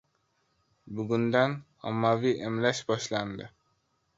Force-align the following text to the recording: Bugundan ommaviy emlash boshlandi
Bugundan 0.99 1.53
ommaviy 1.91 2.43
emlash 2.49 2.83
boshlandi 2.89 3.51